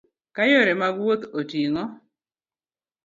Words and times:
Ka 0.35 0.43
yore 0.51 0.73
mag 0.81 0.95
wuoth 1.01 1.25
otigo 1.39 1.83